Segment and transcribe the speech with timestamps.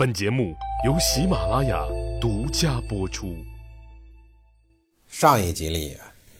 [0.00, 0.56] 本节目
[0.86, 1.86] 由喜马拉雅
[2.18, 3.36] 独家播出。
[5.06, 5.94] 上一集里，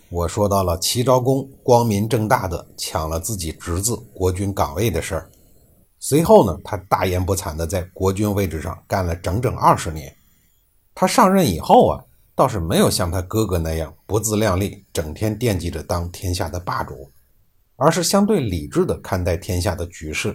[0.09, 5.31] 我说到了齐昭公光明正大的抢了自己侄子国君岗位的事儿。
[5.99, 10.11] 随后呢，他大言不惭的在国君位置上干了整整二十年。
[10.95, 12.03] 他上任以后啊，
[12.35, 17.11] 倒是没有像他哥哥那样不自量力，整天惦记着当天下的霸主，
[17.77, 20.35] 而是相对理智的看待天下的局势。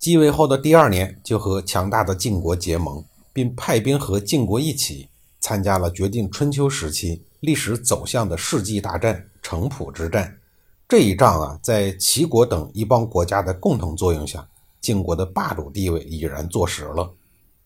[0.00, 3.04] 继位后的第二年，就和强大的晋国结盟，
[3.34, 5.06] 并派兵和晋国一起
[5.40, 10.34] 参加了决定春秋时期历史走向的世纪大战——城濮之战。
[10.88, 14.48] 这一仗啊，在齐国等一帮国家的共同作用下，
[14.80, 17.12] 晋国的霸主地位已然坐实了。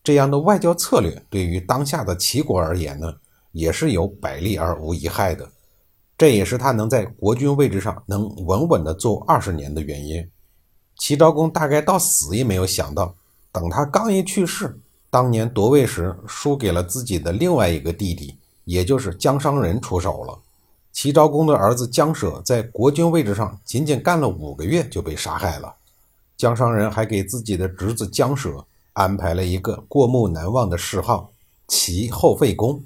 [0.03, 3.13] 这样的外交策略对于当下的齐国而言呢，
[3.53, 5.49] 也是有百利而无一害的。
[6.17, 10.29] 这也是他能在国君位置上能稳稳地坐二十年的原因。
[10.97, 13.13] 齐昭公大概到死也没有想到，
[13.51, 20.39] 等他刚一去世，当年夺位时输给了自己的另外一个弟弟，也就是姜商人出手了。
[20.91, 25.75] 齐昭公的儿子姜舍在国君位置上仅仅干了五个月就被杀害了。
[26.37, 31.31] 姜商人还给自己的侄子姜舍安排了一个过目难忘的谥号——
[31.67, 32.81] 齐后废公，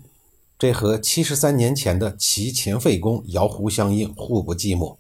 [0.58, 4.96] 这和七十三年前的齐前废公遥互相应，互不寂寞。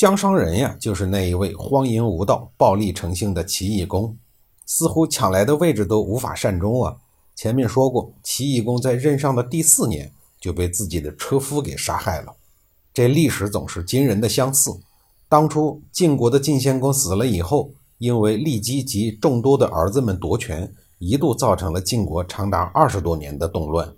[0.00, 4.16] 姜商人呀，就是那一位荒淫无道、暴力成性的齐懿公，
[4.64, 6.96] 似乎抢来的位置都无法善终啊。
[7.36, 12.34] 前面说过，齐懿公在任上的第四年就被自己的车夫给杀害了。
[12.94, 14.70] 这历史总是惊人的相似。
[15.28, 23.94] 当初晋国的晋献公死了以后，因为骊姬及众多的儿子们夺权，一度造成了晋国长达二十多年的动乱。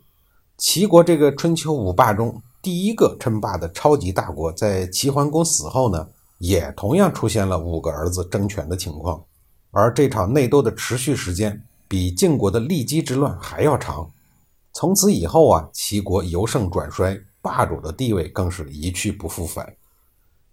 [0.59, 2.43] 齐国这个春秋五霸中。
[2.63, 6.07] 第一个称霸的超级大国，在齐桓公死后呢，
[6.39, 9.21] 也同样出现了五个儿子争权的情况，
[9.73, 14.09] 而这场内斗的持续时间比晋国的骊姬之乱还要长。
[14.73, 19.75] 从此以后啊，齐国由盛转衰，霸主的地位更是一去不复返。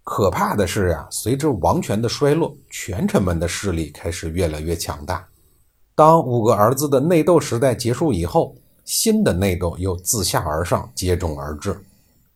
[0.02, 5.24] 可怕的是啊，随着王权的衰落，权臣们的势力开始越来越强大。
[5.94, 11.80] 当五个儿子的内斗时代结束以后，新的内斗又自下而上接踵而至。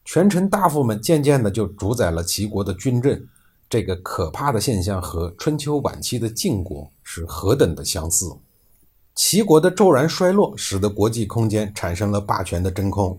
[0.04, 3.26] 权臣大夫们渐渐的就主宰了齐国的军政，
[3.70, 8.36] 这个可怕的现象和春秋晚期的晋国是何等的相似。
[9.14, 13.18] 齐国的骤然衰落，使得国际空间产生了霸权的真空，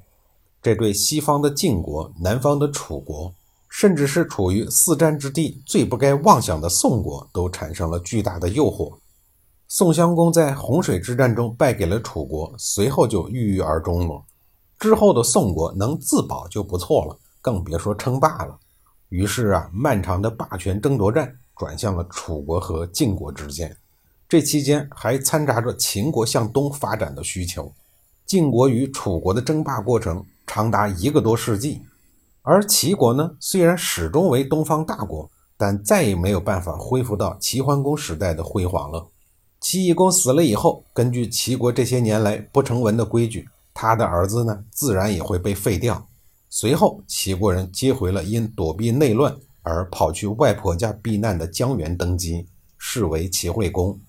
[0.62, 3.34] 这对西方的晋国、南方的楚国，
[3.68, 8.96] 甚至是处于四战之地最不该妄想的宋国，都产生了巨大的诱惑。
[9.68, 14.22] 宋襄公在洪水之战中败给了楚国，随后就郁郁而终了。
[14.80, 18.58] 之后的宋国能自保就不错了，更别说称霸了。
[19.10, 23.76] 于是啊，漫长的霸权争夺战转向了楚国和晋国之间。
[24.28, 27.72] 这期间还掺杂着秦国向东发展的需求。
[28.26, 31.84] 晋国与楚国的争霸过程长达一个多世纪，
[32.42, 39.08] 而齐国呢，虽然始终为东方大国，但再也没有办法恢复到齐桓公时代的辉煌了。
[39.62, 43.48] 齐懿公死了以后，根据齐国这些年来不成文的规矩。
[43.76, 46.08] 他的儿子呢，自然也会被废掉。
[46.50, 52.48] 随后，齐国人接回了因躲避内乱而跑去外婆家避难的姜元登基，
[52.78, 54.00] 是为齐惠公。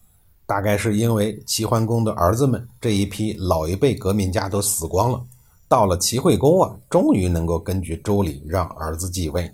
[0.47, 5.21] 大概是因为齐桓公的儿子们这一批老一辈革命家都死光了，
[5.67, 9.53] 到了齐惠公啊，终于能够根据周礼让儿子继位。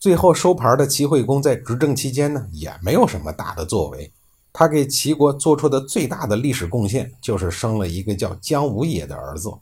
[0.00, 4.12] 最后收牌的齐惠公在执政期间呢，也没有什么大的作为。
[4.58, 9.52] 他给齐国做出的最大的历史贡献，就是生了一个叫姜武野的儿子。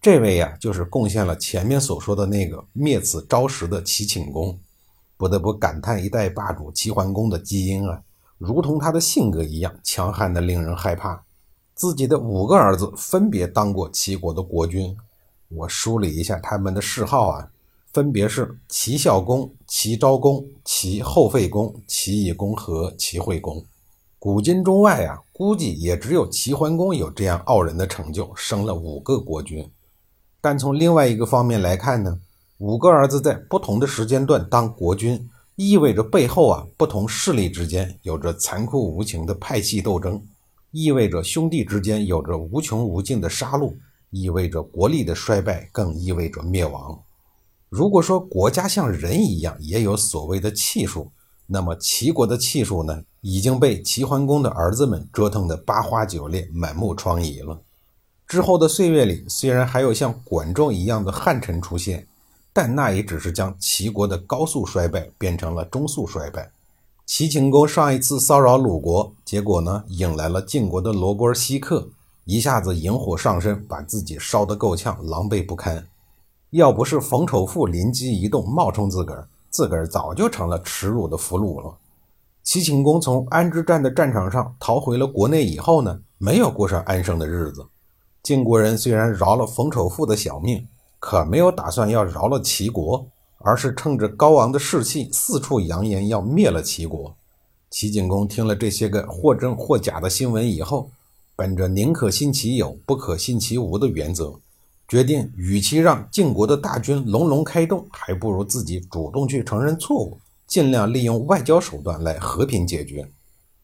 [0.00, 4.56] 这位呀，就是贡献了前面所说的那个灭子昭时的齐顷公。
[5.16, 8.00] 不得不感叹一代霸主齐桓公的基因啊，
[8.38, 11.20] 如同他的性格一样强悍的令人害怕。
[11.74, 14.96] 自己的五个儿子分别当过齐国的国君，
[15.48, 17.50] 我梳理一下他们的谥号啊，
[17.92, 23.60] 分别是齐孝公、齐昭公、齐后废公、齐懿公和齐惠公。
[24.18, 29.68] 古今中外啊，估计也只有齐桓公有这样傲人的成就，生了五个国君。
[30.40, 32.18] 但从另外一个方面来看呢，
[32.58, 40.20] 五个儿子在不同的时间段当国君，意味着背后啊不同势力之间有着残酷无情的派系斗争，
[40.70, 43.74] 意味着兄弟之间有着无穷无尽的杀戮，
[44.10, 46.98] 意味着国力的衰败，更意味着灭亡。
[47.68, 51.12] 如果说国家像人一样，也有所谓的气数。
[51.48, 57.60] 那么齐国的气数呢，已经被齐桓公的儿子们折腾得八花九裂、满目疮痍了。
[58.24, 62.06] 之后的岁月里，虽然还有像管仲一样的汉臣出现，
[62.52, 66.52] 但那也只是将齐国的高速衰败变成了中速衰败。
[67.04, 71.88] 齐景公上一次骚扰鲁国，结果呢，引来了晋国的罗锅西克，
[72.26, 75.84] 一下子引火上身，把自己烧得够呛，狼狈不堪。
[76.50, 81.74] 要不是冯丑富灵机一动，冒充自个儿，自个儿早就成了耻辱的俘虏了。
[82.46, 87.66] 齐景公从安之战的战场上逃回了国内以后呢，没有过上安生的日子。
[88.22, 90.64] 晋国人虽然饶了冯丑富的小命，
[91.00, 93.08] 可没有打算要饶了齐国。
[93.40, 97.14] 而是趁着高昂的士气，四处扬言要灭了齐国。
[97.70, 100.90] 齐景公听了这些个或真或假的新闻以后，
[101.36, 104.34] 本着宁可信其有，不可信其无的原则，
[104.88, 113.10] 决定与其让晋国的大军隆隆开动，还不如自己主动去承认错误，尽量利用外交手段来和平解决。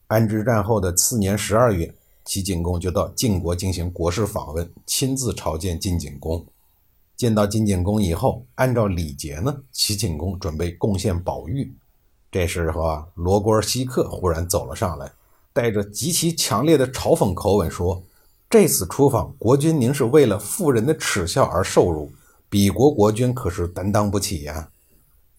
[0.07, 1.93] 安之战后的次年十二月，
[2.25, 6.45] 齐景公就到晋国进行国事访问，亲自朝见晋景公。
[7.15, 11.73] 见到晋景公以后，按照礼节呢，齐景公准备贡献宝玉。
[12.31, 15.11] 这时候啊，罗锅西克忽然走了上来，
[15.53, 18.03] 带着极其强烈的嘲讽口吻说
[18.49, 22.11] ：“这次出访，国君您是为了妇人的耻笑而受辱，
[22.49, 24.69] 鄙国国君可是担当不起呀。”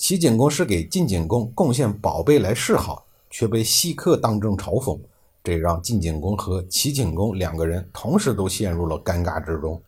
[0.06, 5.01] 齐景公是给晋景公贡献宝贝来示好，却被西客当众嘲讽，
[5.43, 9.81] 这让晋景公和齐景公两个人同时都陷入了尴尬之中。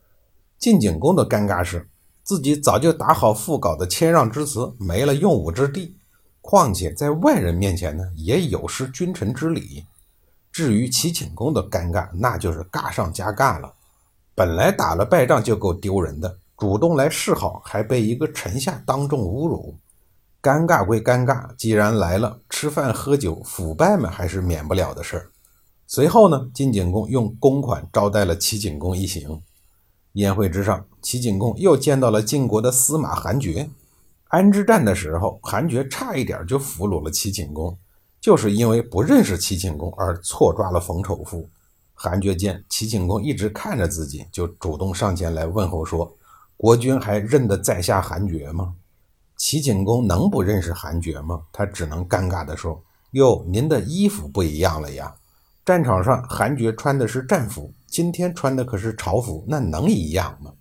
[0.58, 1.86] 晋景公的尴尬是，
[2.22, 5.94] 自己早就打好腹稿的谦让之词没了用武之地，
[6.40, 9.84] 况且在外人面前呢，也有失君臣之礼。
[10.50, 13.70] 至于齐景公的尴尬，那就是尬上加尬了。
[14.34, 19.74] 本来打了败仗就够丢人的，主动来示好，还被一个臣下当众侮辱。
[20.46, 25.30] 尴尬归尴尬，既然来了，吃饭喝酒，腐败嘛还是免不了的事儿。
[25.88, 29.42] 随后呢，晋景公用公款招待了齐景公一行。
[30.12, 33.68] 宴会之上，齐景公又见到了晋国的司马韩厥。
[34.28, 37.76] 安之战的时候，韩厥差一点就俘虏了齐景公，
[38.20, 41.48] 就是因为不认识齐景公而错抓了冯丑夫。
[41.92, 46.16] 韩厥见齐景公一直看着自己，就主动上前来问候说
[46.56, 48.74] ：“国君还认得在下韩厥吗？”
[49.36, 51.42] 齐景公能不认识韩厥吗？
[51.52, 55.14] 他只能尴尬地说：“哟，您的衣服不一样了呀。”
[55.64, 60.52] 战场上，韩厥穿的是战服，今天穿的可是朝服，那能一样吗？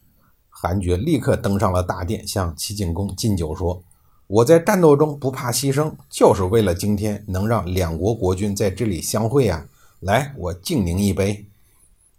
[0.50, 3.84] 韩厥立刻登上了大殿，向齐景公敬酒说
[4.28, 9.68] ：“我在战斗中不怕牺牲，就是为了今天能让两国国君在这里相会啊！
[10.00, 11.46] 来，我敬您一杯。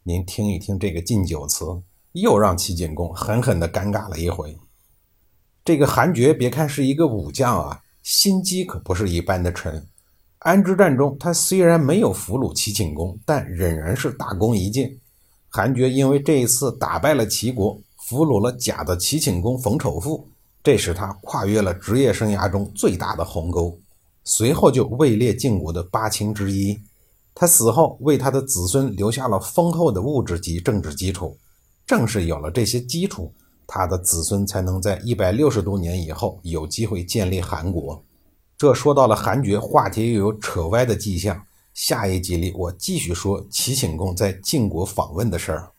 [0.05, 1.82] 您听一听这个敬酒词，
[2.12, 4.56] 又让齐景公狠狠地尴尬了一回。
[5.67, 9.85] 这个韩厥，别看是一个武将啊，心机可不是一般的沉。”
[10.39, 14.97] 安之战中，他虽然没有俘虏齐景公，但仍然是大功一件。
[15.49, 20.29] 韩厥因为这一次打败了齐国，俘虏了假的齐景公冯丑富，
[20.63, 23.77] 这使他跨越了职业生涯中最大的鸿沟。
[24.23, 26.79] 随后就位列晋国的八卿之一。
[27.35, 31.37] 他死后，为他的子孙留下了丰厚的物质及政治基础。
[31.85, 33.35] 正是有了这些基础，
[33.67, 38.03] 他的子孙才能在一百六十多年以后有机会建立韩国。
[38.57, 41.43] 这说到了韩厥，话题又有扯歪的迹象。
[41.75, 45.71] 下一集里，我继续说齐景公在晋国访问的事儿。